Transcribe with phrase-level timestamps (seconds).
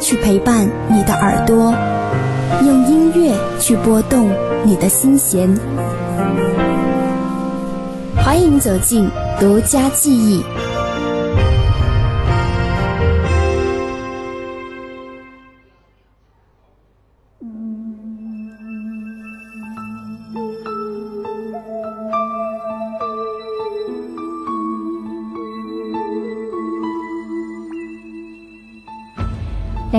[0.00, 1.74] 去陪伴你的耳朵，
[2.64, 4.30] 用音乐去拨动
[4.64, 5.54] 你的心弦。
[8.16, 9.08] 欢迎走进
[9.38, 10.42] 独家记忆。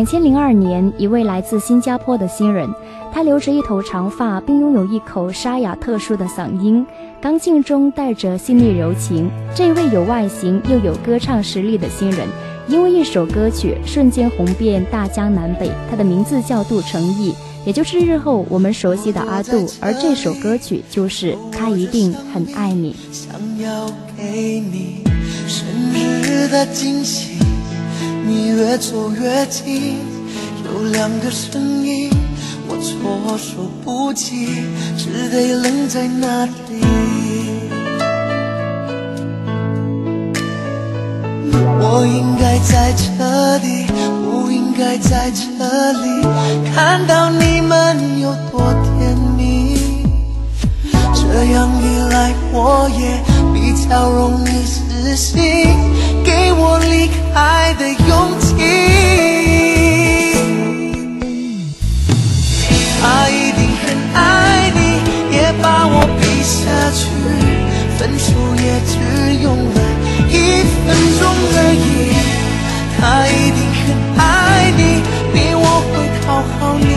[0.02, 2.68] 两千零二年，一位来自新加坡的新人，
[3.14, 6.84] 他留着一头长发，并拥有一口沙哑特殊的嗓音，
[7.22, 9.30] 刚劲中带着细腻柔情。
[9.54, 12.28] 这位有外形又有歌唱实力的新人，
[12.68, 15.70] 因为一首歌曲瞬间红遍大江南北。
[15.88, 19.68] 他的名字叫杜成义，也就是日后我们熟悉的阿杜。
[19.80, 22.96] 而这首歌曲就是 《他一定很爱你》。
[23.16, 23.86] 想要
[24.18, 25.04] 给你
[25.48, 27.38] 生日的惊喜。
[28.32, 29.98] 你越走越近，
[30.64, 32.10] 有两个声音，
[32.66, 34.48] 我措手不及，
[34.98, 36.52] 只得愣在那里。
[41.82, 43.86] 我应该在这里，
[44.24, 46.26] 不应该在这里，
[46.74, 49.76] 看到你们有多甜蜜。
[51.14, 53.22] 这样一来，我也
[53.54, 55.68] 比较容易死心。
[56.42, 58.48] 给我离开的勇气。
[63.00, 64.20] 他一定很爱
[64.74, 64.80] 你，
[65.36, 66.58] 也把我比下
[66.98, 67.00] 去。
[68.00, 68.26] 分手
[68.58, 68.92] 也只
[69.44, 69.80] 用了
[70.30, 70.34] 一
[70.82, 70.84] 分
[71.20, 71.22] 钟
[71.54, 71.86] 而已。
[72.98, 73.86] 他一定很
[74.18, 74.22] 爱
[74.76, 74.82] 你，
[75.32, 75.94] 比我会
[76.26, 76.90] 讨好你，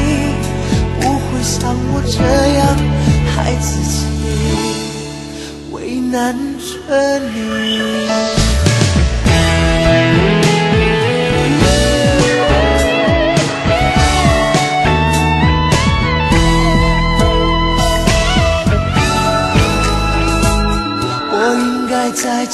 [1.00, 1.53] 不会像
[1.93, 2.16] 我这
[2.56, 2.60] 样
[3.37, 3.94] 害自己，
[5.71, 6.65] 为难着
[7.19, 8.24] 你。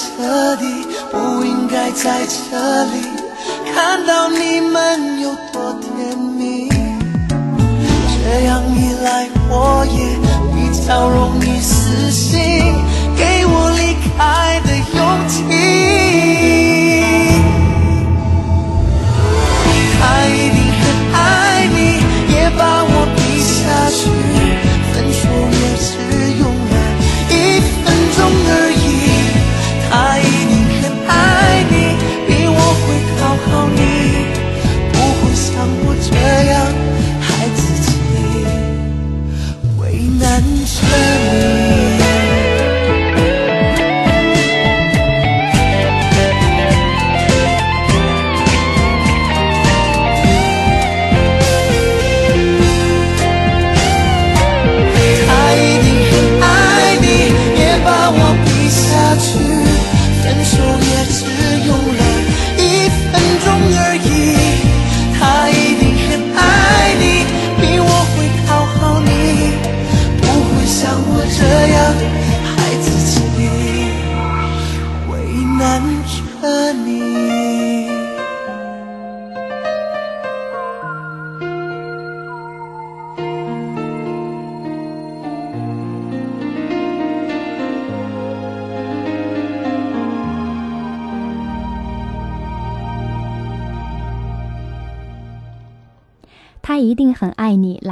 [0.00, 0.64] 彻底，
[1.12, 2.94] 不应该在这里，
[3.74, 6.70] 看到你们有多甜蜜。
[8.22, 9.98] 这样一来，我也
[10.54, 10.56] 比
[10.86, 11.49] 较容易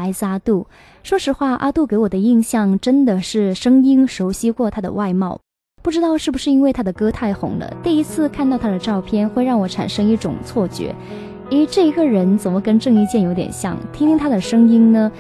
[0.09, 0.67] 来自阿杜。
[1.03, 5.39] 说实话，阿杜给我的印象真的是声音熟悉过他的外貌。
[5.83, 10.95] 不知道是不是因为他的歌太红了，第一次看到他的照片会让我产生一种错觉：
[11.51, 13.77] 咦，这一个人怎么跟郑伊健有点像？
[13.93, 15.13] 听听他的声音呢，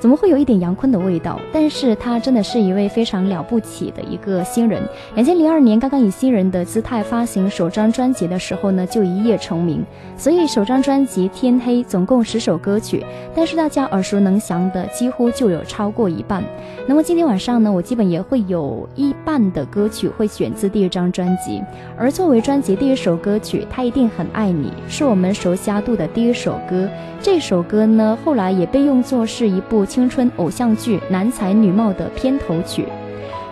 [0.00, 1.38] 怎么会有一点杨坤的味道？
[1.52, 4.82] 但是他真的是一位非常了不起的一个新人。
[5.14, 9.84] 两千零二年刚刚以新人的姿态发行首张专辑的时候呢，就一夜成名。
[10.16, 13.04] 所以首张专辑《天黑》总共十首歌曲，
[13.34, 16.42] 但是大家耳熟能详的几乎就有超过一半。
[16.86, 21.62] 那么今天晚上呢，我基本也会有一半的歌曲会选自第一张专辑。
[21.98, 26.88] 而作为专辑第一首歌曲，《他一定很爱你》，是我们熟悉阿杜的第一首歌。
[27.20, 29.84] 这首歌呢，后来也被用作是一部。
[29.90, 32.86] 青春偶像剧《男才女貌》的片头曲。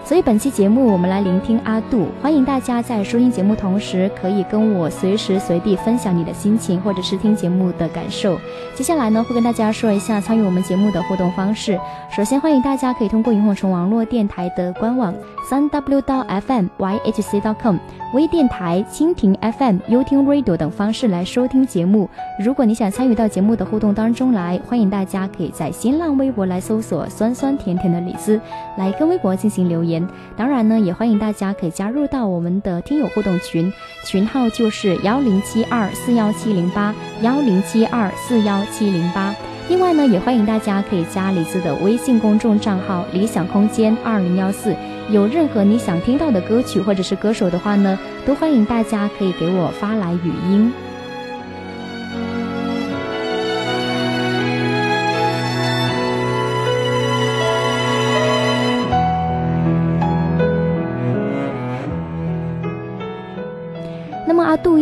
[0.08, 2.06] 所以本期节目，我们来聆听阿杜。
[2.22, 8.40] 欢迎大家在收听节目同时，可以跟我随时随地分享你的心情，或者是听节目的感受。
[8.74, 11.78] 接下来呢，会跟大家说一下参与我们节目的互动方式。
[12.10, 15.12] 首先，欢迎大家可以通过萤火虫网络电台的官网
[15.46, 17.76] 三 w 到 fm yhc dot com、
[18.14, 22.08] 微电台、蜻蜓 FM、优听 Radio 等方式来收听节目。
[22.42, 28.40] 如果你想参与到节目的互动当中来，欢迎大家可以在新浪微博来搜索“酸酸甜甜的李子”，
[28.78, 29.97] 来跟微博进行留言。
[30.36, 33.72] 当然呢，也欢迎大家可以加入到我们的听友互动群，
[34.04, 39.34] 群号就是幺零七二四幺七零八幺零七二四幺七零八。
[39.68, 44.74] 另外呢，也欢迎大家可以加李子的微信公众账号“理想空间二零幺四”。
[45.10, 50.72] 有任何你想听到的歌曲或者是歌手的话呢，都欢迎大家可以给我发来语音。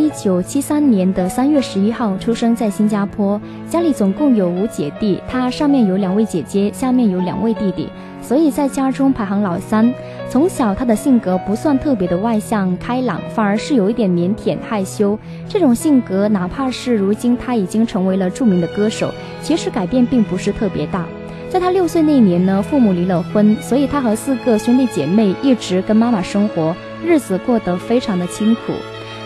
[0.07, 7.89] 一九七三年的三月十一号出生在新加坡，家里总共有五姐弟，他上面有两位姐姐，下面有两位弟弟，
[8.23, 9.93] 所以在家中排行老三。
[10.31, 15.19] 从小他的性格不算特别的外向开朗，反而是有一点腼腆害羞。
[15.49, 19.13] 这种性格，哪怕是如今他已经成为了著名的歌手，
[19.43, 21.05] 其实改变并不是特别大。
[21.51, 28.73] 在他六岁那年呢，父母离了婚，所以他和四个兄弟姐妹一直跟妈妈生活，日子过得非常的清苦。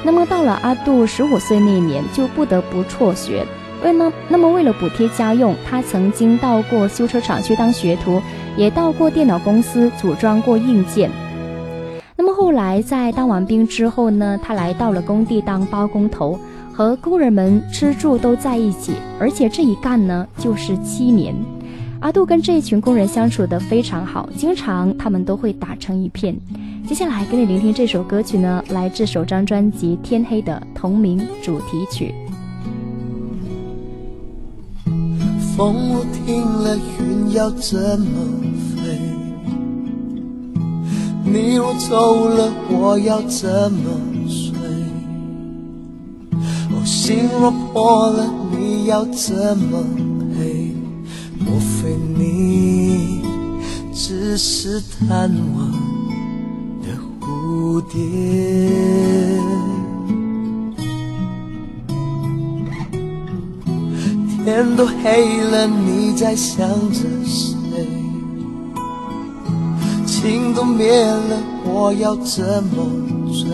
[0.03, 3.47] 那么到了阿杜十五岁那年，就不得不辍学。
[3.83, 8.21] 为呢，那么为了补贴家用，他曾经到过修车厂去当学徒，
[8.57, 11.11] 也到过电脑公司组装过硬件。
[12.17, 16.39] 那么后来在当完兵之后呢，他来到了工地当包工头，
[16.73, 21.35] 和工人们吃住都在一起，而且这一干呢就是七年。
[22.01, 26.35] 阿杜跟这一群工人相处得非常好，经常他们都会打成一片。
[26.87, 32.13] 接下来给你聆听这首歌曲呢，来自首张专辑《天黑》的同名主题曲。
[35.57, 38.07] 风不停了，云要怎么
[38.77, 38.99] 飞？
[41.25, 43.91] 你若走了，我要怎么
[44.29, 44.59] 睡？
[46.73, 48.29] 哦，心若破了，
[48.59, 49.85] 你要怎么
[50.35, 50.75] 赔？
[51.39, 53.23] 莫非你
[53.95, 55.80] 只是贪玩？
[57.71, 58.01] 蝴蝶，
[64.45, 67.87] 天都黑了，你在想着谁？
[70.05, 72.85] 情都灭了，我要怎么
[73.33, 73.47] 追？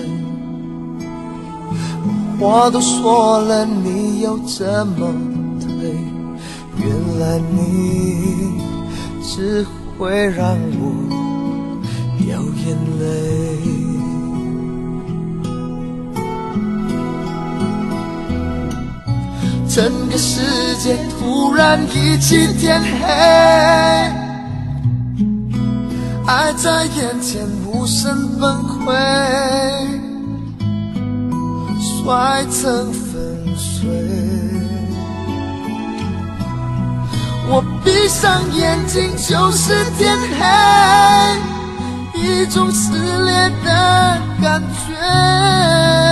[2.41, 5.13] 话都说了，你又怎么
[5.61, 5.95] 退？
[6.79, 6.89] 原
[7.21, 8.63] 来你
[9.23, 9.67] 只
[9.99, 10.91] 会让我
[12.19, 13.86] 掉眼泪。
[19.76, 20.40] 整个世
[20.78, 23.05] 界突然一起天黑，
[26.26, 28.94] 爱在眼前无声崩溃，
[31.78, 33.87] 摔成粉碎。
[37.46, 40.17] 我闭上眼睛就是天
[42.15, 46.06] 黑，一种撕裂的感觉。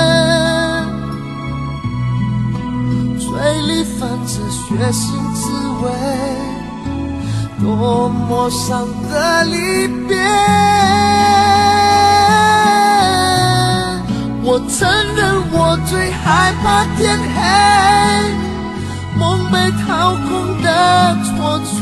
[3.84, 5.42] 泛着血腥滋
[5.82, 5.84] 味，
[7.60, 10.16] 多么伤的离别。
[14.46, 15.20] 我承认
[15.52, 17.36] 我最害怕天黑，
[19.18, 20.66] 梦被掏空的
[21.24, 21.72] 错觉。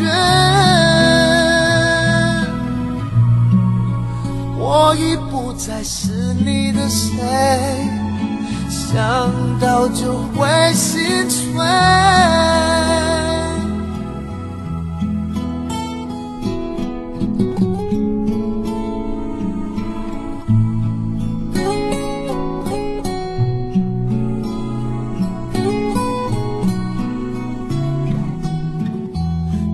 [4.58, 8.01] 我已不再是你的谁。
[8.94, 11.56] 想到就会心碎。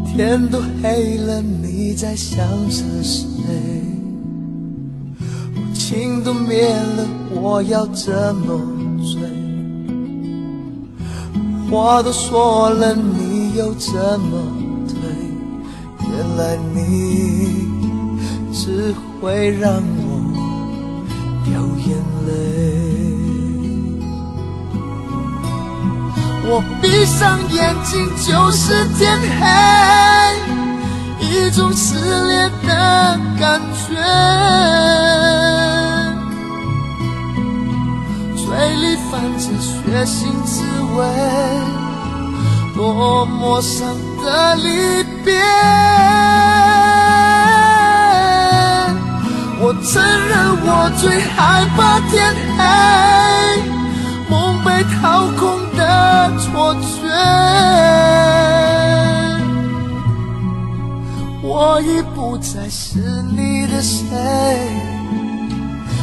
[0.06, 3.24] 天都黑了，你在想着谁？
[5.74, 7.04] 情都灭了，
[7.40, 8.77] 我要怎么？
[11.70, 14.38] 话都说了，你又怎么
[14.88, 14.96] 退？
[16.00, 17.68] 原来你
[18.52, 20.08] 只会让我
[21.44, 21.52] 掉
[21.86, 21.96] 眼
[22.26, 22.30] 泪。
[26.50, 29.44] 我闭上眼睛就是天黑，
[31.20, 33.94] 一种撕裂的感觉。
[38.34, 38.46] 嘴
[38.76, 39.72] 里泛着血
[40.04, 40.62] 腥滋
[40.96, 40.98] 味，
[42.74, 45.34] 多么伤的离别。
[49.60, 50.68] 我承认我
[51.00, 52.14] 最害怕天
[52.56, 52.60] 黑，
[54.30, 54.66] 梦被
[55.00, 55.42] 掏空
[55.76, 55.80] 的
[56.38, 56.86] 错觉。
[61.42, 62.98] 我已不再是
[63.34, 64.04] 你的谁。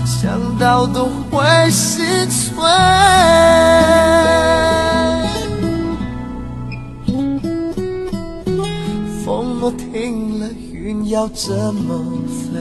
[0.06, 2.45] 想到都会心碎。
[9.24, 12.60] 风若停了，云要怎么飞？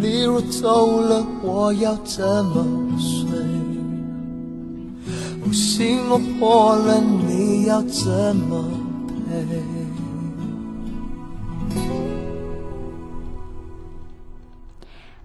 [0.00, 2.64] 你若走了，我要怎么
[2.98, 3.28] 睡？
[5.52, 8.64] 心若破了，你要怎么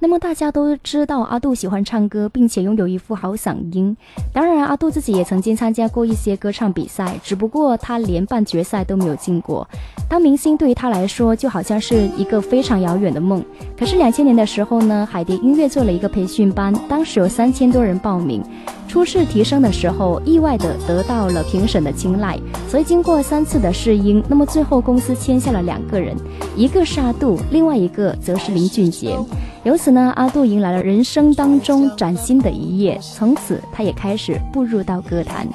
[0.02, 3.96] 那么大家都知道阿杜喜欢唱歌，并且拥有一副好嗓音。
[4.32, 9.68] 当然，阿杜自己也曾经参加过一些歌唱比赛，只不过他连半决赛都没有进过。
[10.08, 13.44] 当明星对于他来说就好像是一个非常遥远的梦。
[13.78, 18.42] 可是两千年的时候呢，海蝶音乐做了一个培训班，当时有三千多人报名。
[18.88, 26.16] 初试提升的时候，意外的得到了评审的青睐，所以经过三次的试音，那么最后公司签下了两个人，
[26.56, 29.16] 一个是阿杜，另外一个则是林俊杰。
[29.64, 35.48] 由此呢，阿杜迎来了人生当中崭新的一页，从此他也开始步入到歌坛。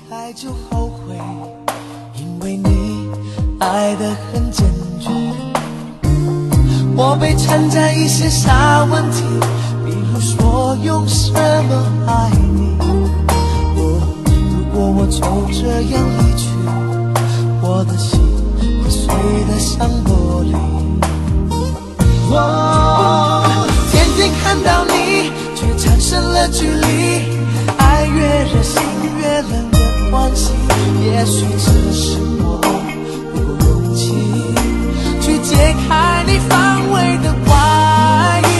[6.96, 8.52] 我被缠在一些小
[8.84, 9.24] 问题，
[9.84, 12.76] 比如说用什么爱你。
[13.74, 15.20] 如果我就
[15.50, 16.53] 这样离去，
[31.24, 31.64] 也许只
[31.94, 32.60] 是我
[33.32, 34.12] 不够勇气
[35.22, 36.52] 去解开你防
[36.92, 38.52] 卫的外衣。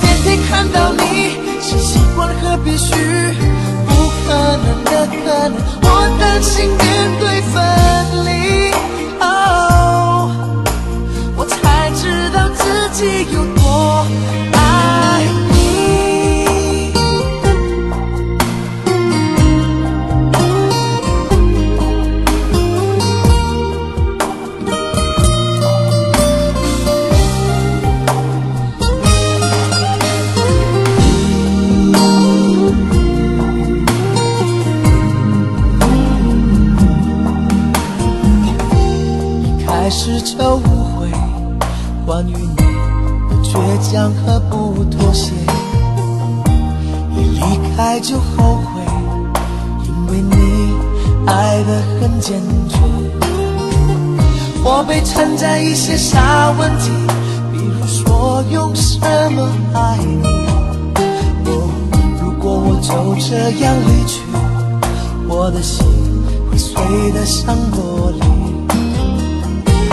[0.00, 1.00] 天天看到你，
[1.62, 2.92] 是习惯和必须。
[3.86, 3.94] 不
[4.26, 5.86] 可能的可能，我
[6.18, 6.82] 担心面
[7.20, 7.54] 对分
[48.06, 48.80] 就后悔，
[49.84, 50.36] 因为你
[51.26, 52.78] 爱得很坚决。
[54.62, 56.20] 我被缠在一些小
[56.56, 56.92] 问题，
[57.52, 59.00] 比如说用什
[59.32, 60.22] 么爱你。
[61.46, 61.68] 哦，
[62.22, 64.22] 如果我就这样离去，
[65.26, 65.84] 我的心
[66.48, 66.76] 会碎
[67.10, 68.20] 得像玻璃。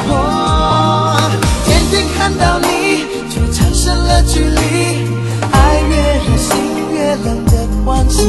[0.06, 1.20] 我
[1.66, 5.13] 天天看到你，却产生了距离。
[7.86, 8.24] 忘记，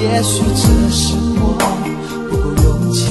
[0.00, 1.56] 也许只是我
[2.28, 3.04] 不够勇气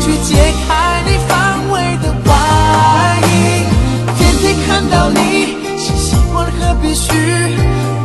[0.00, 2.30] 去解开你防卫的外
[3.22, 3.28] 衣。
[4.16, 5.18] 天天看到你，
[5.78, 7.12] 是习惯和必须，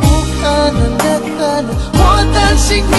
[0.02, 0.06] 不
[0.40, 1.98] 可能的可能，我
[2.34, 2.96] 担心你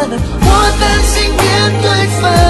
[0.00, 0.06] 我
[0.78, 1.88] 担心面对
[2.20, 2.47] 分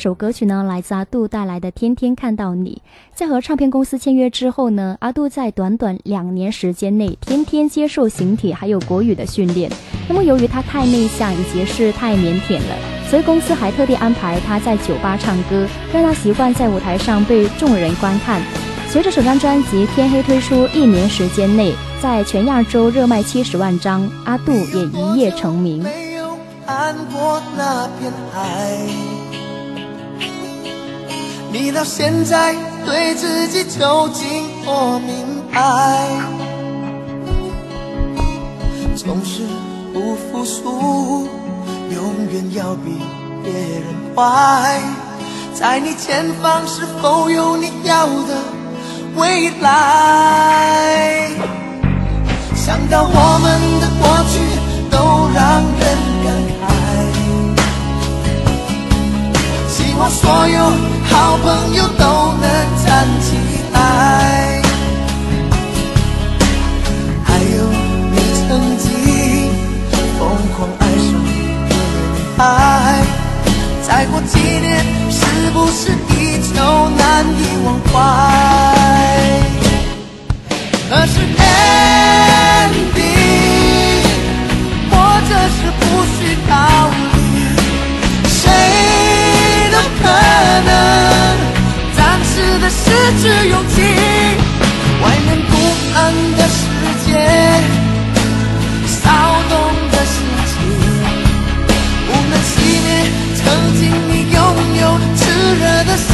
[0.00, 2.82] 首歌曲呢，来自阿杜带来的《天天看到你》。
[3.14, 9.70] 在和唱片公司签约之后呢，阿杜在短短两年时间内，天天接受形体还有国语的训练。
[10.08, 12.74] 那么由于他太内向以及是太腼腆了，
[13.08, 18.40] 所以公司还特地安排他在酒吧唱歌，让他习惯在舞台上被众人观看。
[18.88, 25.80] 随着首张专辑《天黑》推出，一年时间内，在全亚洲热卖七十万张，阿杜也一夜成名。
[25.80, 28.76] 没有看过那片海，
[31.52, 32.54] 你到现在
[32.86, 36.06] 对自己究竟多明白？
[38.94, 39.42] 总是
[39.92, 41.26] 不服输，
[41.90, 42.96] 永远要比
[43.42, 44.80] 别人快。
[45.52, 48.44] 在你前方是否有你要的
[49.16, 51.28] 未来？
[52.54, 54.38] 想到我们的过去
[54.88, 54.96] 都
[55.34, 55.42] 让
[55.80, 55.82] 人
[56.24, 56.26] 感
[56.60, 56.62] 慨，
[59.68, 60.58] 希望所有
[61.10, 62.04] 好朋友都
[62.40, 62.44] 能
[62.84, 62.88] 站
[63.20, 63.26] 起
[63.72, 63.78] 来。
[67.24, 67.58] 还有
[68.12, 68.16] 你
[68.48, 68.48] 曾
[68.78, 68.88] 经
[70.18, 70.20] 疯
[70.56, 71.32] 狂爱上的女
[72.36, 72.40] 孩，
[73.86, 75.18] 再过几年是
[75.52, 76.12] 不是依
[76.54, 76.58] 旧
[76.96, 77.94] 难以忘怀？
[80.88, 81.12] 可是
[82.80, 82.98] ending，
[84.90, 84.92] 活
[85.28, 86.52] 着是不需道
[86.98, 87.38] 理，
[88.28, 88.42] 谁
[89.70, 90.04] 都可
[90.66, 90.68] 能
[93.10, 93.82] 的失去勇气。
[95.02, 95.52] 外面不
[95.94, 95.98] 安
[96.36, 96.58] 的世
[97.04, 97.08] 界，
[98.86, 99.02] 骚
[99.48, 99.52] 动
[99.90, 100.14] 的心
[100.46, 100.52] 情，
[102.06, 102.52] 不能熄
[102.84, 102.88] 灭
[103.36, 103.42] 曾
[103.78, 104.38] 经你拥
[104.80, 104.82] 有
[105.16, 105.18] 炽
[105.58, 106.08] 热的心。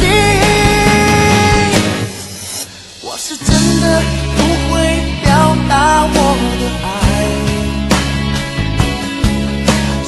[3.01, 3.47] 我是真
[3.81, 3.85] 的
[4.35, 4.39] 不
[4.71, 4.75] 会
[5.23, 5.27] 表
[5.69, 5.73] 达
[6.13, 6.15] 我
[6.59, 6.87] 的爱，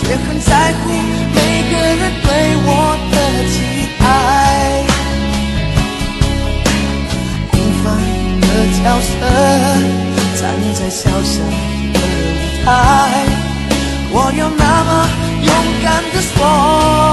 [0.01, 0.81] 却很在乎
[1.35, 1.37] 每
[1.69, 2.27] 个人对
[2.65, 2.69] 我
[3.11, 3.13] 的
[3.49, 3.53] 期
[3.99, 4.03] 待。
[8.83, 9.11] 的角色，
[10.39, 12.67] 站在小小的舞台，
[14.11, 14.89] 我有那么
[15.41, 15.51] 勇
[15.83, 17.08] 敢的说。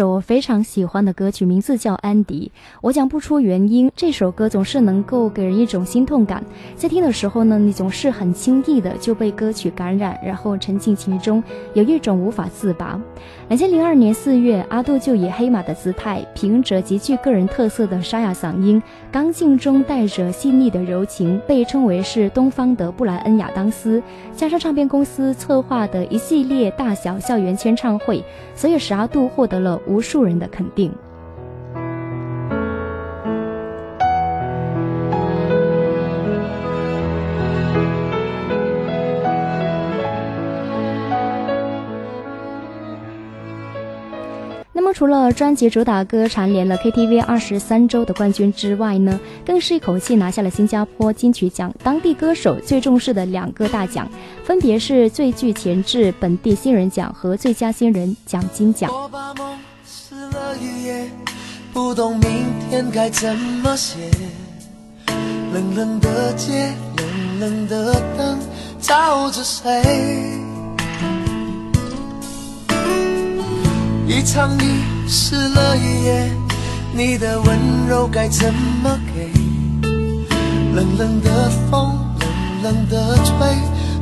[0.00, 2.52] 听过这首我非常喜欢的歌曲，名字叫《安迪》。
[2.82, 6.40] 我讲不出原因，这首歌总是能够给人一种心痛感。
[6.76, 11.42] 在听的时候呢，你总是很轻易的就被歌曲感染，然后沉浸其中，
[11.74, 12.96] 有一种无法自拔。
[13.48, 24.00] 两千零二年四月，阿杜就以黑马的姿态，凭着极具个人特色的沙哑嗓音，刚劲中带着细腻的柔情，被称为是东方的布莱恩·亚当斯。
[24.36, 28.22] 加上唱片公司策划的一系列大小校园签唱会，
[28.54, 30.92] 所以使阿杜获得了无数人的肯定。
[44.72, 54.08] 那么除了专辑主打歌蝉联了 KTV 二十三周的冠军之外呢，更是一口气拿下了新加坡金曲奖当地歌手最重视的两个大奖，
[54.42, 58.90] 分别是最具潜质本地新人奖和最佳新人奖金奖。
[60.20, 61.10] 我把梦撕了一夜，
[61.72, 62.30] 不懂明
[62.68, 64.10] 天该怎么写。
[65.52, 68.38] 冷冷的街，冷冷的灯，
[68.80, 69.82] 照着谁？
[74.06, 76.30] 一场雨湿了一夜，
[76.92, 79.30] 你的温柔该怎么给？
[80.74, 81.98] 冷冷的风，
[82.62, 83.56] 冷冷的吹，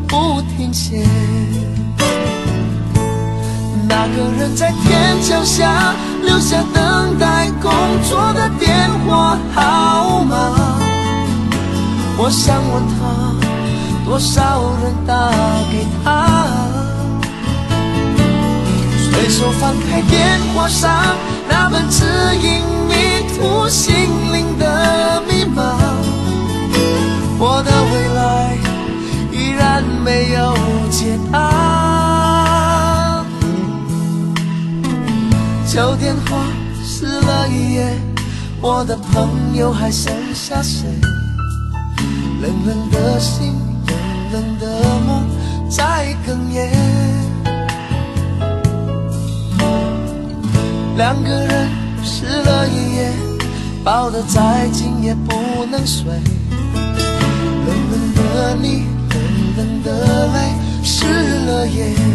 [0.09, 1.07] 不停歇。
[3.89, 7.73] 那个人在天桥下留下等待工
[8.03, 10.37] 作的电话号码，
[12.19, 13.01] 我想问他，
[14.05, 15.31] 多少人打
[15.73, 16.47] 给他？
[19.11, 20.91] 随手翻开电话上
[21.49, 22.05] 那本指
[22.43, 22.93] 引迷
[23.37, 23.95] 途心
[24.33, 25.63] 灵的密码，
[27.39, 28.57] 我的未来
[29.33, 30.58] 依然没有
[35.71, 36.47] 旧电话
[36.83, 37.87] 撕了一页，
[38.59, 40.89] 我的朋友还剩下谁？
[42.41, 43.53] 冷冷的心，
[43.87, 45.29] 冷冷的梦
[45.69, 46.73] 在哽咽。
[50.97, 51.69] 两个人
[52.03, 53.13] 湿了一夜，
[53.85, 56.07] 抱得再紧也不能睡。
[57.67, 59.21] 冷冷的你，冷
[59.59, 61.05] 冷的泪，湿
[61.45, 62.08] 了眼。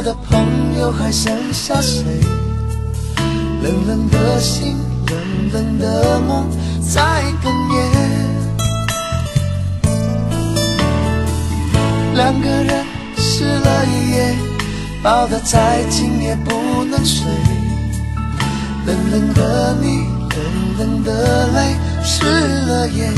[0.00, 2.02] 我的朋友还剩下谁？
[3.62, 4.78] 冷冷的心，
[5.10, 6.48] 冷冷的梦
[6.80, 7.02] 在
[7.42, 7.76] 哽咽。
[12.14, 12.82] 两个人
[13.18, 14.34] 湿了一夜，
[15.02, 17.26] 抱得再紧也不能睡。
[18.86, 23.12] 冷冷的你，冷冷的泪，湿了眼。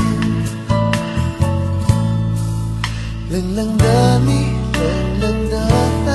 [3.31, 4.61] 冷冷的你。
[5.21, 5.57] 冷冷的
[6.07, 6.11] 泪，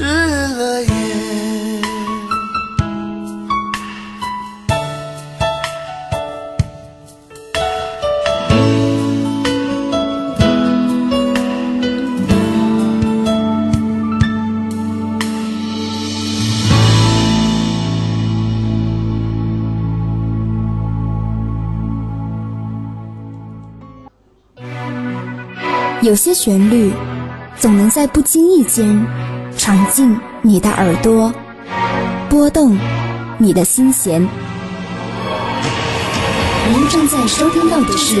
[0.00, 0.90] 湿了眼。
[26.00, 26.90] 有些旋律
[27.58, 29.29] 总能在不经意间。
[29.70, 31.32] 闯进你的耳朵，
[32.28, 32.76] 拨动
[33.38, 34.20] 你的心弦。
[36.72, 38.16] 您正在收听到的是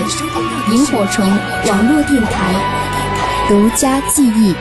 [0.70, 1.28] 萤火虫
[1.66, 2.54] 网络电台
[3.48, 4.54] 独家记忆。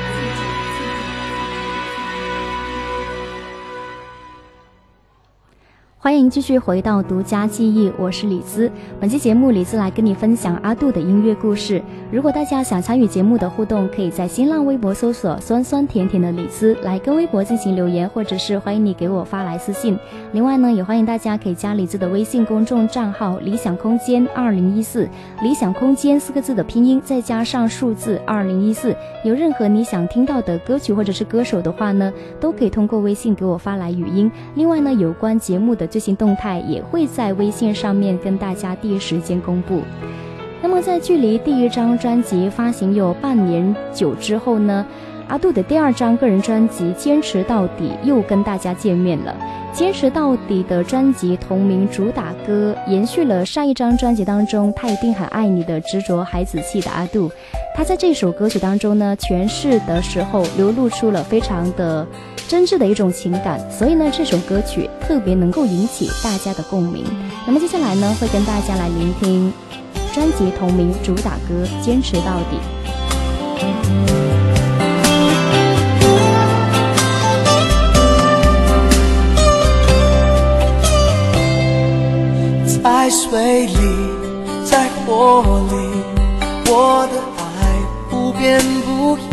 [6.01, 8.71] 欢迎继续回到独家记忆，我是李兹。
[9.01, 11.83] 本期节目，李兹来跟你分享阿杜的音乐故事。
[12.09, 19.99] 如果大家想参与节目的互动，可以在新浪微博搜索“酸酸甜甜的李兹”来跟微博进行留言，或者是欢迎你给我发来私信。
[20.31, 25.05] 另外呢，也欢迎大家可以加李兹的微信公众账号“理想空间二零一四”，
[25.43, 28.95] 理想空间四个字的拼音再加上数字二零一四。
[29.25, 32.09] 有任何你想听到的歌曲或者是歌手的话呢，
[32.39, 34.31] 都可以通过微信给我发来语音。
[34.55, 35.88] 另外呢，有关节目的。
[35.89, 39.81] 最新动态也会在微信上面跟大家第一时间公布。
[40.61, 44.85] 那么，在距离第一张专辑发行有半年久之后呢，
[45.29, 49.33] 阿杜的第二张个人专辑《坚持到底》又跟大家见面了。
[49.77, 57.31] 《坚持到底》的专辑同名主打歌，延续了上一张专辑当中“他一定很爱你”的执着孩子气的阿杜。
[57.73, 62.05] 他在这首歌曲当中呢，诠释的时候流露出了非常的。
[62.49, 67.05] 真挚的一种情感，所以呢，这首歌曲特别能够引起大家的共鸣。
[67.45, 69.53] 那么接下来呢，会跟大家来聆听
[70.11, 72.57] 专辑同名主打歌《坚持到底》。
[82.81, 83.75] 在水里，
[84.65, 85.75] 在火里，
[86.65, 87.77] 我的爱
[88.09, 89.28] 不变不移，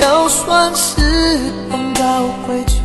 [0.00, 0.96] 就算是。
[1.98, 2.80] 倒回去，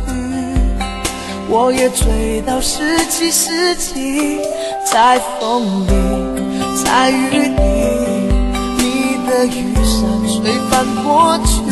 [1.48, 4.40] 我也追到十七世纪，
[4.84, 5.92] 在风里，
[6.84, 7.62] 在雨里，
[8.76, 8.82] 你
[9.28, 11.62] 的雨伞吹翻过去，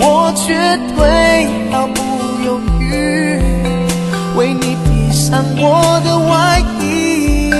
[0.00, 2.02] 我绝对毫不
[2.44, 3.40] 犹豫，
[4.36, 7.52] 为你披上我的外衣。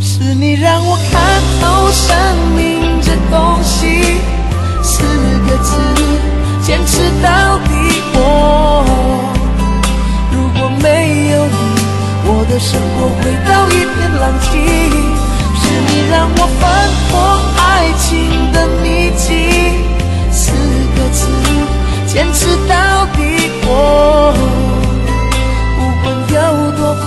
[0.00, 1.14] 是你让我看
[1.60, 2.16] 透生
[2.56, 3.75] 命这东西，
[5.56, 5.72] 个字。
[6.62, 7.70] 坚持到底，
[8.14, 8.84] 我
[10.32, 11.54] 如果没有你，
[12.26, 14.44] 我的生活回到一片狼藉。
[15.58, 16.64] 是你让我翻
[17.08, 17.12] 破
[17.56, 17.60] 爱
[17.98, 18.06] 情
[18.52, 19.28] 的秘籍，
[20.30, 20.52] 四
[20.96, 21.28] 个字，
[22.06, 23.18] 坚持到底。
[23.64, 23.70] 我
[25.76, 26.36] 不管有
[26.72, 27.04] 多苦，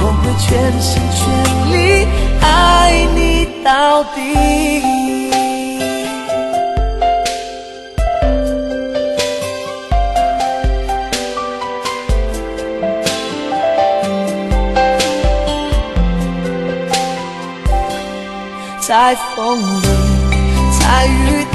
[0.00, 0.48] 我会全
[0.80, 1.20] 心全
[1.72, 1.76] 力
[2.42, 2.46] 爱
[3.14, 4.91] 你到底。
[18.92, 19.88] 在风里，
[20.78, 21.46] 在雨里，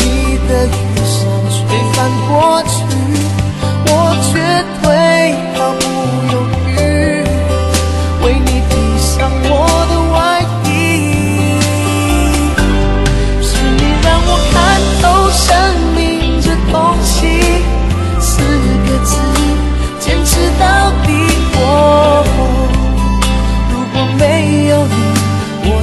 [0.00, 0.04] 你
[0.48, 0.68] 的雨
[1.06, 1.16] 伞
[1.48, 1.56] 吹
[1.92, 2.74] 翻过去，
[3.86, 3.90] 我
[4.32, 4.34] 绝
[4.82, 4.88] 对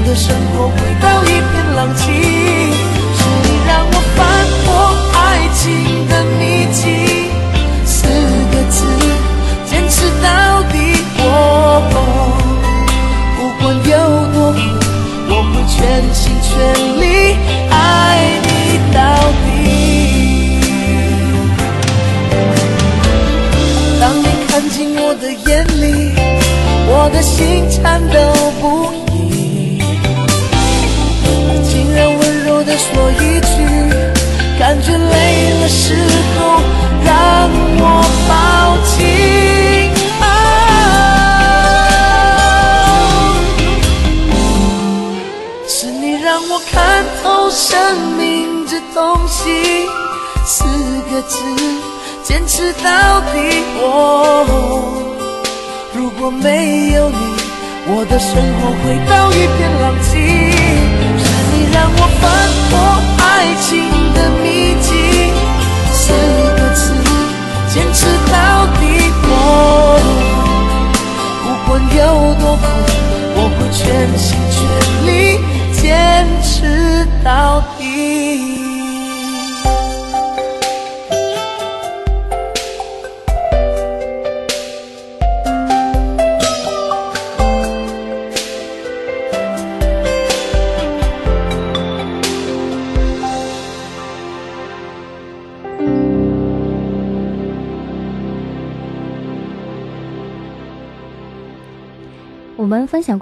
[0.06, 4.05] 的生活回到一片狼藉，是你让我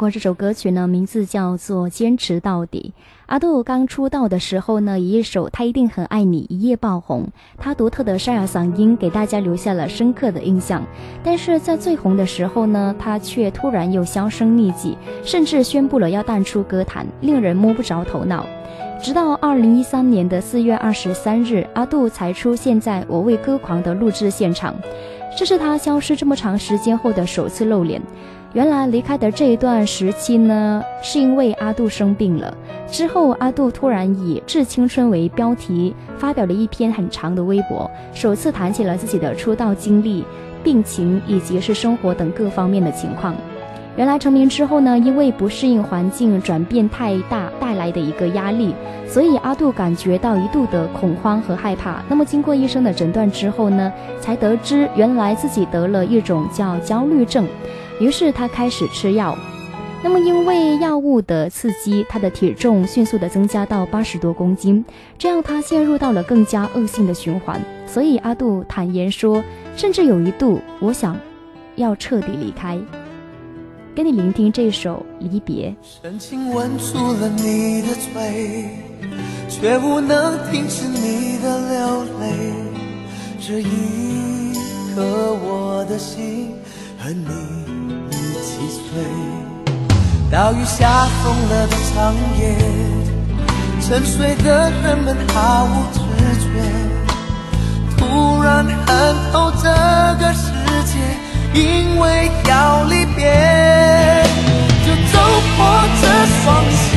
[0.03, 2.93] 过这首歌曲呢，名字叫做《坚持到底》。
[3.27, 7.25] 阿杜刚出道的时候呢，以一首《他一定很爱你》一夜爆红，
[7.57, 10.83] 他独特的沙哑嗓音给大家留下了深刻的印象。
[11.23, 18.45] 但是在最红的时候呢，他却突然又销声匿迹，甚至宣布了要淡出歌坛，令人摸不着头脑。
[19.01, 24.75] 直到二零一三年的四月二十三日，阿杜才出现在《我为歌狂》的录制现场，
[25.37, 28.01] 这是他消失这么长时间后的首次露脸。
[28.53, 32.55] 原来离开的这一段时期呢，是因为阿杜生病了。
[32.87, 40.23] 之后，阿杜突然以“致青春”为标题，发表了一篇很长的微博，首次谈起了自己的出道经历、
[40.63, 43.33] 病情以及是生活等各方面的情况。
[43.95, 48.75] 原来成名之后呢，因为不适应环境转变太大带来的一个压力，
[49.07, 52.03] 所以阿杜感觉到一度的恐慌和害怕。
[52.07, 57.47] 那么经过医生的诊断之后呢，才得知原来自己得了一种叫焦虑症。
[57.99, 59.37] 于是他开始吃药，
[60.03, 64.83] 那么因为药物的刺激，他的体重迅速的增加到八十多公斤，
[65.17, 67.61] 这样他陷入到了更加恶性的循环。
[67.87, 69.43] 所以阿杜坦言说，
[69.77, 71.15] 甚至有一度我想
[71.75, 72.77] 要彻底离开。
[73.95, 75.69] 跟你聆听这首《离别》。
[76.01, 78.65] 深情吻住了你的嘴，
[79.47, 82.53] 却无能停止你的流泪。
[83.39, 84.53] 这一
[84.95, 86.53] 刻，我的心
[86.97, 87.72] 和你。
[88.63, 89.03] 细碎，
[90.31, 92.55] 大雨下疯了的长夜，
[93.81, 95.99] 沉睡的人们毫无知
[96.39, 96.45] 觉。
[97.97, 99.67] 突然恨透这
[100.19, 100.51] 个世
[100.85, 100.93] 界，
[101.53, 104.23] 因为要离别，
[104.85, 105.19] 就走
[105.57, 106.03] 破这
[106.41, 106.91] 双鞋，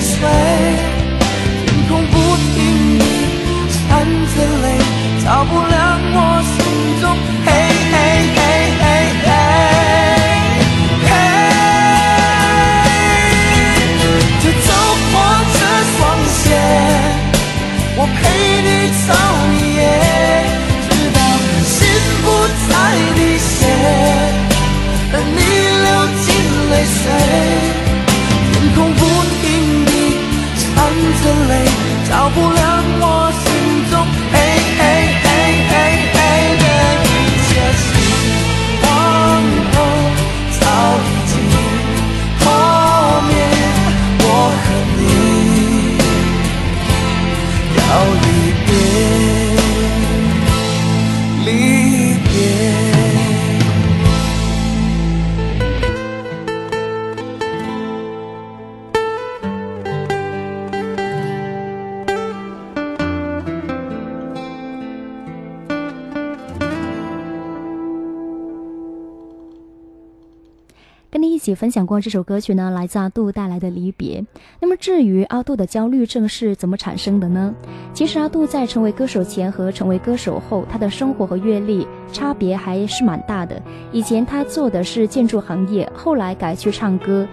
[0.00, 0.47] space.
[71.58, 74.24] 分享过这首歌曲呢，来自阿杜带来的离别。
[74.60, 77.52] 那么至于阿杜的焦虑症是怎么产生的呢？
[77.92, 83.60] 其实阿杜在成为歌手前和成为歌手后，他的生活和阅历差别还是蛮大的。
[83.90, 87.26] 以前他做的是建筑行业，后来改去唱歌。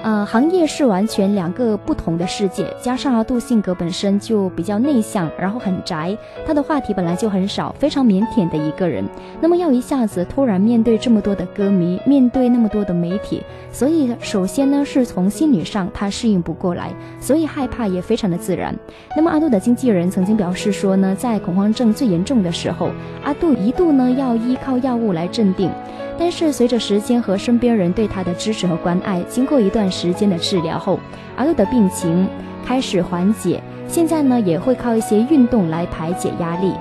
[0.00, 9.04] 呃，行业是完全两个不同的世界，加上阿杜性格本身就比较内向，然后很宅，他的话题本来就很少，非常腼腆的一个人。
[9.40, 13.42] 那么要一下子突然面对这么多的歌迷，面对那么多的媒体，
[13.72, 18.74] 所以首先呢是从心理上他适应不过来，所以害怕也非常的自然。
[19.16, 22.90] 那么阿杜的经纪人曾经表示说呢，在恐慌症最严重的时候，
[23.24, 25.70] 阿杜一度呢要依靠药物来镇定。
[26.18, 30.98] 但是随着时间和身边人对他的支持和关爱，经过一段时间的治疗后，
[31.36, 32.28] 阿乐的病情
[32.66, 33.62] 开始缓解。
[33.86, 36.74] 现在呢，也会靠一些运动来排解压力。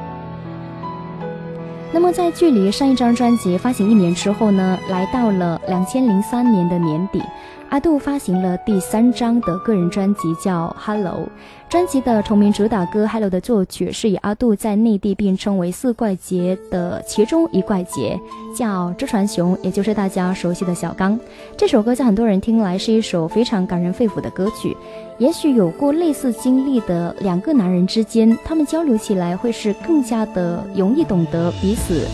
[1.93, 7.21] 那么在距离上一张专辑发行一年之后呢，来到了两千零三年的年底。
[7.70, 11.20] 阿杜发行了第三张的个人专辑，叫《Hello》。
[11.70, 18.18] 专辑的同名主打歌《Hello》的作曲是以阿杜在内地并称为四怪杰的其中一怪杰，
[18.55, 21.20] 叫周传雄，也就是大家熟悉的小刚。
[21.57, 24.76] 这首歌在很多人听来是一首非常感人肺腑的歌曲。
[25.18, 32.07] 也许有过类似经历的两个男人之间，他们交流起来会是更加的容易懂得彼此。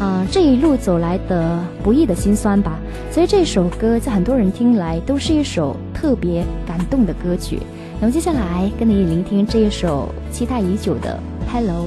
[0.00, 2.78] 啊，这一路走来的不易的辛酸吧，
[3.12, 7.60] 所以这首歌在很多人听来都是一首特别感动的歌曲。
[8.00, 11.20] 那么接下来跟你聆听这一首期待已久的
[11.52, 11.84] 《Hello》。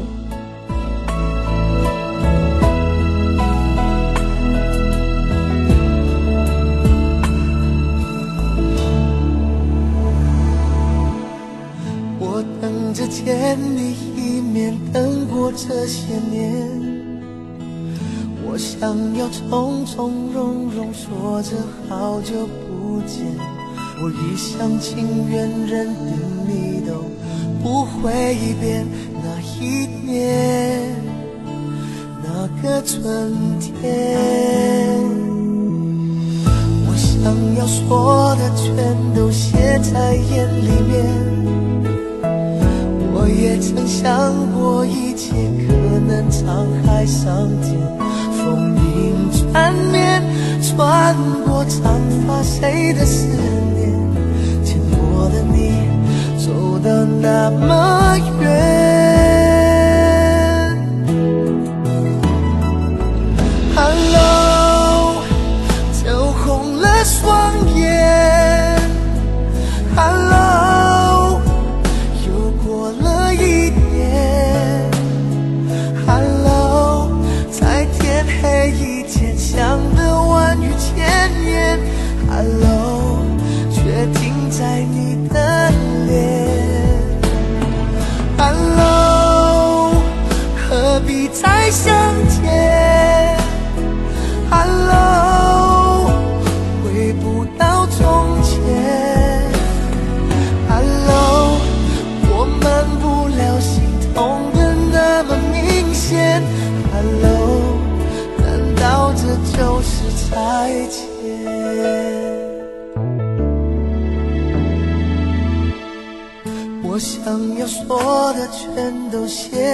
[12.20, 16.93] 我等着见你一面，等过这些年。
[18.54, 21.58] 我想要从从容容说着
[21.90, 23.26] 好久不见，
[24.00, 26.14] 我一厢情愿认定
[26.48, 27.04] 你都
[27.64, 28.14] 不会
[28.62, 28.86] 变。
[29.24, 30.96] 那一年，
[32.22, 34.20] 那个春天，
[36.86, 40.94] 我想要说的全都写在眼里面。
[43.16, 45.32] 我也曾想过一切
[45.66, 45.74] 可
[46.06, 48.03] 能沧海桑田。
[48.44, 50.22] 风影缠绵，
[50.62, 51.16] 穿
[51.46, 53.26] 过长发，谁的思
[53.76, 53.92] 念？
[54.66, 55.72] 牵我的你，
[56.38, 58.93] 走的那么远。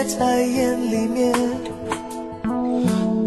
[0.05, 1.33] 在眼里面，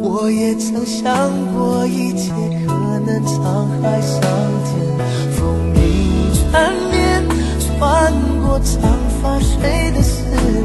[0.00, 2.32] 我也曾想过一切
[2.66, 4.20] 可能沧海桑
[4.64, 4.72] 田，
[5.32, 7.22] 风影缠绵，
[7.60, 8.12] 穿
[8.42, 8.80] 过长
[9.22, 10.24] 发，谁的思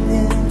[0.09, 0.46] 念？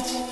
[0.00, 0.27] 再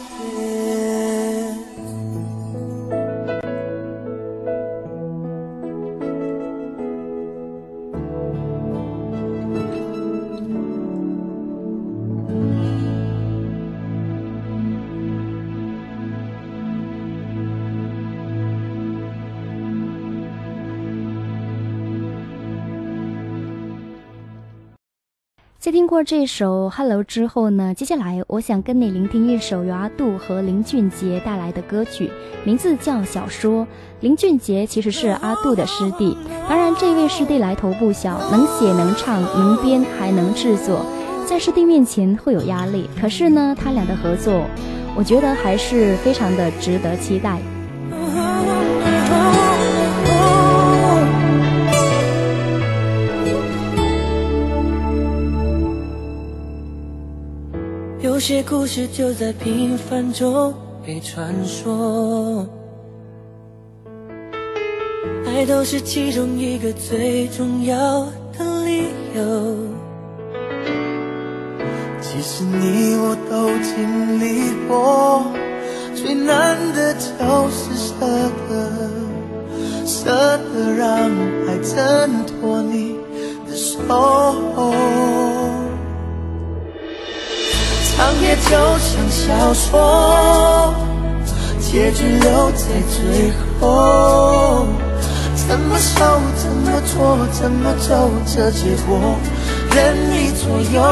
[25.77, 32.11] 听过这首《Hello》之后呢，接下来我想跟你聆听一首由阿杜和林俊杰带来的歌曲，
[32.45, 33.63] 名字叫《小说》。
[34.01, 36.17] 林俊杰其实是阿杜的师弟，
[36.49, 40.81] 当然这位师弟来头不小，能写能唱能编还能制作，
[41.27, 44.47] 在师弟面前会有压力，可是呢，他俩的合作，
[44.97, 47.39] 我觉得还是非常的值得期待。
[58.27, 60.53] 有些故事就在平凡中
[60.85, 62.45] 被传说，
[65.25, 68.05] 爱都是其中一个最重要
[68.37, 68.83] 的理
[69.15, 69.57] 由。
[72.01, 75.23] 其实你我都经历过，
[75.95, 77.95] 最难的就是舍
[78.49, 78.91] 得，
[79.87, 80.11] 舍
[80.53, 81.13] 得让
[81.47, 82.97] 爱挣脱你
[83.49, 85.36] 的手。
[87.97, 90.75] 长夜就像小说，
[91.59, 94.67] 结局留在最后。
[95.49, 96.05] 怎么受，
[96.37, 99.17] 怎么做，怎么走，这结果
[99.75, 100.83] 任你左右。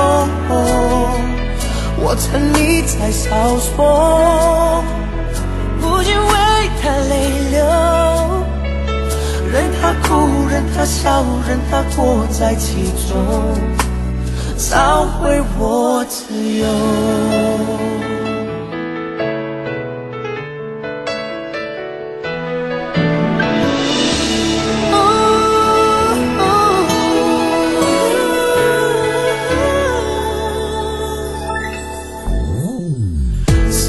[1.98, 4.82] 我沉溺在小说，
[5.82, 6.32] 不禁为
[6.80, 7.12] 他泪
[7.50, 7.60] 流，
[9.52, 13.14] 任他哭，任他笑，任他过在其中。
[14.56, 16.64] 找回我自由。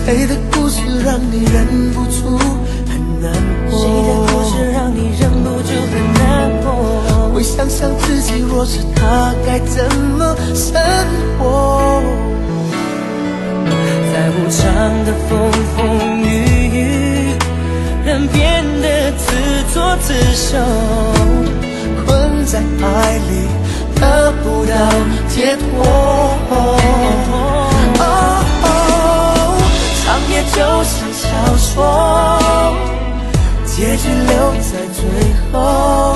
[0.06, 1.95] 谁的故事让你忍
[8.56, 10.82] 若是他，该怎么生
[11.38, 12.02] 活？
[14.14, 14.64] 在无常
[15.04, 16.26] 的风风雨
[16.72, 17.36] 雨，
[18.06, 19.26] 人变得自
[19.74, 20.58] 作自受，
[22.06, 23.46] 困在爱里
[24.00, 24.74] 得不到
[25.28, 25.66] 解脱。
[30.06, 31.28] 长夜就像小
[31.58, 31.76] 说，
[33.66, 35.04] 结局留在最
[35.52, 36.16] 后。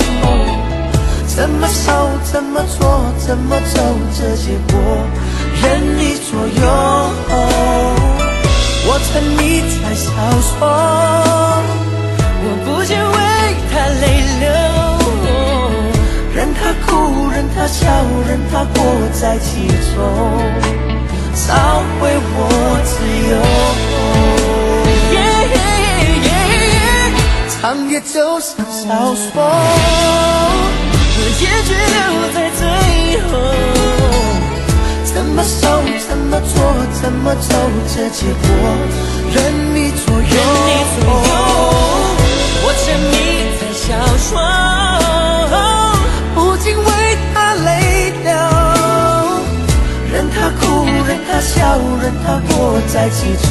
[1.40, 1.90] 怎么受，
[2.22, 3.80] 怎么做，怎么走，
[4.14, 4.78] 这结果
[5.62, 6.62] 任你左右。
[8.84, 10.12] 我沉溺在小
[10.42, 10.52] 说，
[12.44, 13.16] 我不禁为
[13.72, 13.72] 他
[14.02, 14.04] 泪
[14.38, 14.44] 流。
[16.34, 16.92] 任他哭，
[17.30, 17.88] 任他笑，
[18.28, 18.78] 任他过
[19.18, 19.96] 在其中。
[21.34, 21.48] 找
[21.98, 22.00] 回
[22.36, 22.38] 我
[22.84, 22.92] 自
[23.30, 23.32] 由。
[27.62, 29.34] 长夜就像小说，
[31.38, 31.98] 结局留
[32.34, 32.60] 在最
[33.22, 33.28] 后。
[35.04, 36.54] 怎么受，怎么做，
[37.00, 37.54] 怎么走，
[37.94, 38.46] 这结果
[39.32, 39.36] 任
[39.74, 40.22] 你左右。
[42.62, 43.14] 我沉迷
[43.58, 43.78] 在小
[44.18, 44.30] 说，
[46.34, 46.84] 不禁为
[47.34, 47.68] 他泪
[48.24, 48.28] 流。
[50.12, 50.60] 任他哭，
[51.06, 51.58] 任他笑，
[52.00, 53.18] 任他过在其
[53.48, 53.50] 中，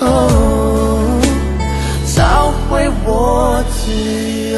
[0.00, 0.02] 哦，
[2.14, 3.76] 找回我自
[4.52, 4.56] 由。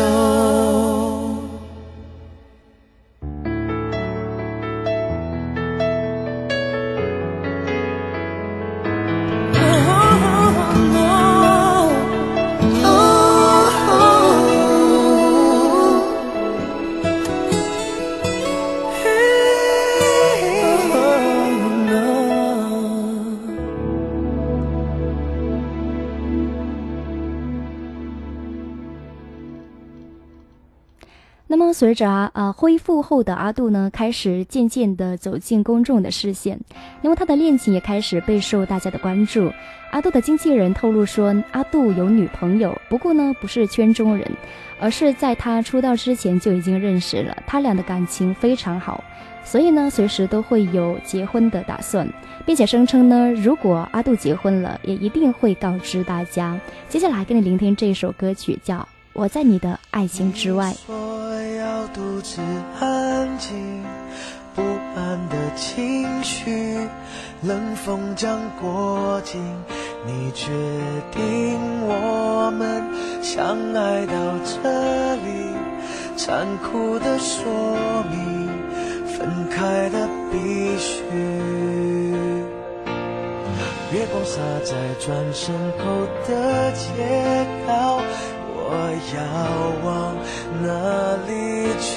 [31.80, 36.60] 随着啊恢复后的阿杜呢，开始渐渐的走进公众的视线，
[37.00, 39.50] 因为他的恋情也开始备受大家的关注。
[39.90, 44.30] 阿杜的经纪人透露说，阿杜有女朋友，不过呢，不是圈中人，
[44.78, 49.02] 而是在他出道之前就已经认识了，他俩的感情非常好，
[49.42, 52.06] 所以呢，随时都会有结婚的打算，
[52.44, 56.60] 并且声称呢，如果阿杜结婚了，也一定会告知大家。
[56.90, 58.76] 接下来，跟你聆听这首歌曲，叫
[59.12, 60.72] 《我在你的爱情之外》。
[61.58, 62.40] 要独自
[62.78, 63.82] 安静，
[64.54, 64.62] 不
[64.94, 66.78] 安的情绪，
[67.42, 69.40] 冷风将过境，
[70.06, 70.50] 你决
[71.10, 72.84] 定我们
[73.22, 75.54] 相爱到这里，
[76.16, 78.48] 残酷的说明，
[79.06, 80.94] 分开的必须。
[83.92, 88.00] 月光洒在转身后的街道。
[88.72, 88.76] 我
[89.16, 89.18] 要
[89.82, 90.14] 往
[90.62, 90.70] 哪
[91.26, 91.32] 里
[91.82, 91.90] 去？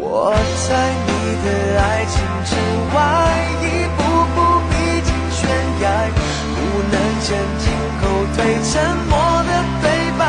[0.00, 0.32] 我
[0.66, 0.68] 在
[1.04, 1.08] 你
[1.44, 1.46] 的
[1.78, 2.16] 爱情
[2.48, 2.56] 之
[2.96, 2.96] 外，
[3.60, 3.64] 一
[3.98, 4.00] 步
[4.32, 4.36] 步
[4.70, 4.72] 逼
[5.04, 5.38] 近悬
[5.82, 5.84] 崖，
[6.56, 6.58] 不
[6.88, 7.28] 能前
[7.60, 7.68] 进
[8.00, 8.02] 后
[8.34, 8.72] 退，沉
[9.10, 9.12] 默
[9.44, 9.50] 的
[9.82, 9.84] 对
[10.16, 10.24] 白。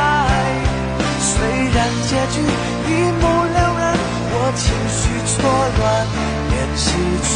[1.22, 1.32] 虽
[1.72, 3.24] 然结局一目
[3.56, 3.95] 了然，
[4.30, 5.36] 我情绪错
[5.80, 5.88] 乱，
[6.52, 6.86] 连失
[7.24, 7.32] 去，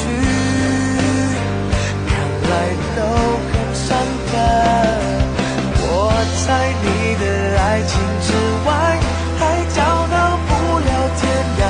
[2.06, 2.12] 看
[2.50, 2.52] 来
[2.98, 3.00] 都
[3.48, 3.88] 很伤
[4.34, 5.11] 感。
[6.46, 7.24] 在你的
[7.60, 8.28] 爱情之
[8.66, 8.70] 外，
[9.40, 9.42] 还
[9.76, 10.50] 找到不
[10.80, 11.22] 了天
[11.60, 11.62] 涯，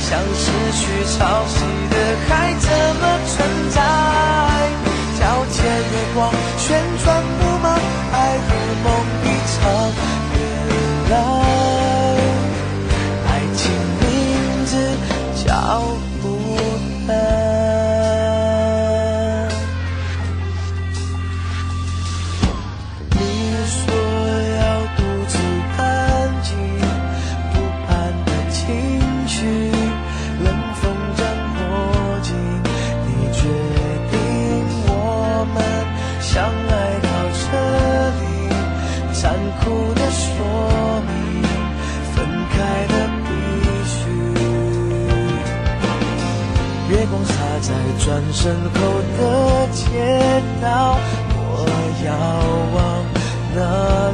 [0.00, 0.80] 像失去
[1.16, 1.18] 潮
[1.48, 1.56] 汐
[1.88, 1.94] 的
[2.28, 2.66] 海，怎
[3.00, 3.36] 么存
[3.70, 3.76] 在？
[5.18, 5.20] 皎
[5.50, 6.16] 洁月光，
[6.58, 6.66] 旋
[7.04, 7.66] 转木马，
[8.12, 8.50] 爱如
[8.84, 8.86] 梦
[9.24, 9.58] 一场，
[10.34, 10.38] 原
[11.10, 11.12] 来
[13.26, 13.60] 爱情
[14.00, 14.06] 名
[14.66, 14.70] 字
[15.44, 15.46] 叫
[16.22, 16.26] 孤
[17.08, 17.37] 单。
[48.18, 48.80] 转身后
[49.16, 50.98] 的街道，
[51.40, 51.46] 我
[52.04, 52.08] 要
[52.74, 52.76] 往
[53.54, 54.07] 哪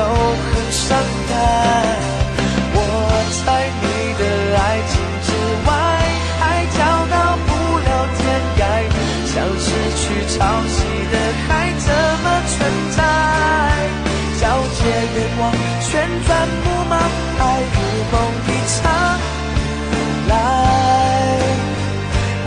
[0.00, 0.96] 都很伤
[1.28, 1.32] 感。
[2.72, 2.76] 我
[3.44, 3.48] 在
[3.82, 3.84] 你
[4.16, 4.22] 的
[4.56, 4.92] 爱情
[5.26, 5.28] 之
[5.66, 5.70] 外，
[6.40, 6.42] 还
[6.72, 6.80] 找
[7.12, 7.14] 到
[7.46, 7.48] 不
[7.84, 8.18] 了天
[8.60, 8.62] 涯，
[9.28, 9.68] 像失
[10.00, 10.38] 去潮
[10.72, 10.78] 汐
[11.12, 11.48] 的海，
[11.84, 11.88] 怎
[12.24, 12.56] 么存
[12.96, 12.98] 在？
[14.40, 14.42] 皎
[14.72, 15.38] 洁月光，
[15.82, 15.90] 旋
[16.26, 16.28] 转
[16.64, 16.92] 木马，
[17.38, 17.42] 爱
[17.74, 17.76] 如
[18.10, 18.14] 梦
[18.48, 18.80] 一场。
[20.30, 20.32] 来，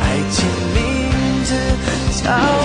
[0.02, 0.36] 爱情
[0.74, 0.76] 名
[1.46, 1.50] 字
[2.24, 2.63] 叫。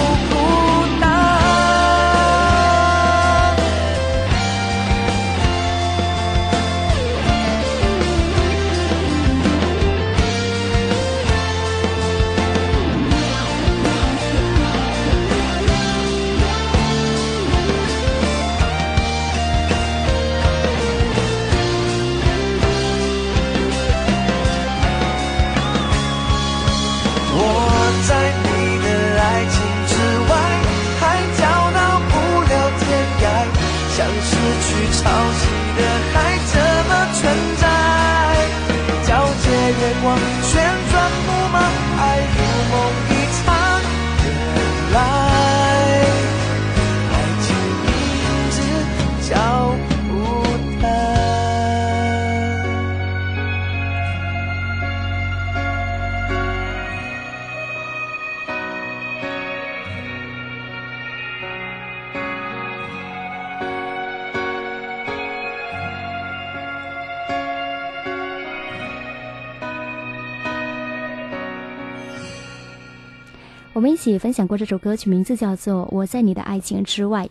[73.78, 77.24] 我们一起分享过这首歌曲，名字叫做《我在你的爱情之外》。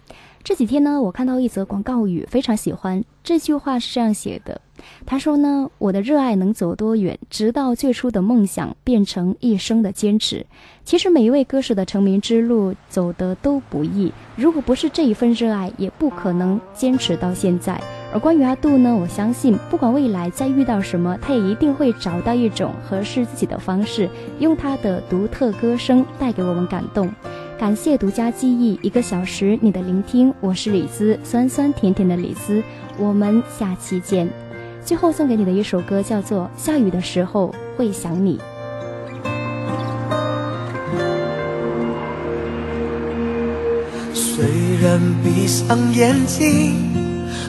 [0.45, 3.03] 这几天呢，我看到一则广告语，非常喜欢。
[3.21, 4.61] 这句话是这样写的
[5.05, 10.45] ：“他说呢，我的热爱能走多远，直到最初的梦想变成一生的坚持。
[10.85, 17.77] 其实每一位歌手的成名之路走得都不易，如果不是这一份热爱，也不可能坚持到现在。
[18.13, 27.09] 而关于阿杜呢，我相信不管未来再遇到什么，他也一定会找到一种合适自己的方式，用他的独特歌声带给我们感动。
[27.59, 32.63] 感谢独家记忆一个小时你的聆听，我是李子，酸酸甜甜的李子，
[32.97, 34.29] 我们下期见。
[34.83, 38.37] 最后送给你的一首歌叫做《下雨的时候会想你》。
[44.13, 44.45] 虽
[44.81, 46.75] 然闭上眼睛，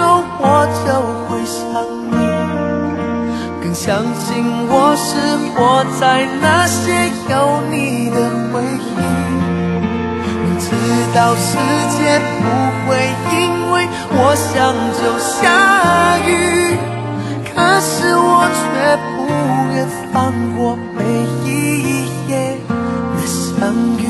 [0.00, 0.88] 候，我就
[1.28, 1.60] 会想
[2.10, 2.14] 你，
[3.62, 4.28] 更相信
[4.68, 5.08] 我是
[5.54, 7.34] 活在那些有
[7.70, 8.16] 你的
[8.50, 8.88] 回忆。
[10.42, 10.66] 明知
[11.14, 11.48] 道世
[11.96, 11.98] 界
[12.38, 12.42] 不
[12.86, 12.88] 会
[13.32, 13.38] 因
[13.72, 13.74] 为
[14.12, 15.38] 我想就下
[16.26, 16.28] 雨，
[17.54, 18.60] 可是我却
[19.16, 19.18] 不
[19.74, 19.76] 愿
[20.12, 20.14] 放
[20.56, 20.58] 过
[20.96, 20.98] 每
[21.44, 21.48] 一
[22.28, 22.30] 夜
[22.66, 24.09] 的相遇。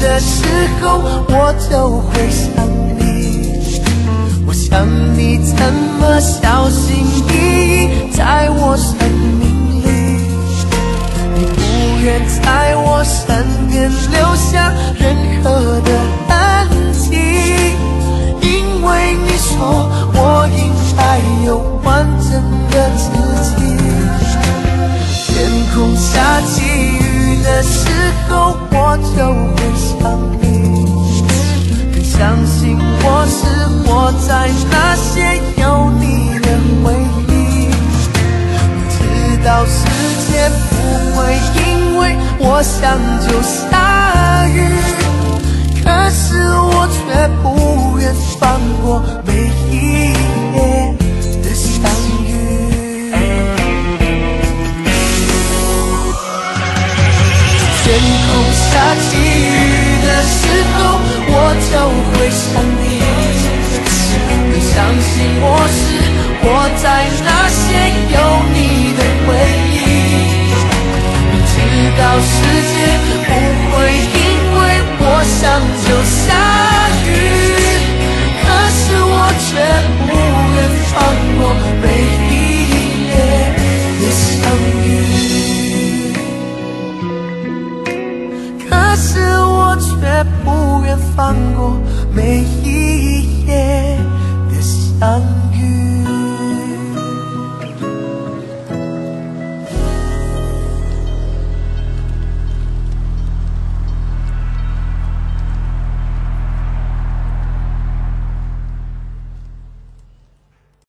[0.00, 0.44] 的时
[0.80, 2.66] 候，我就会想
[2.98, 3.02] 你。
[4.46, 4.86] 我想
[5.16, 5.56] 你怎
[6.00, 8.67] 么小心翼翼在我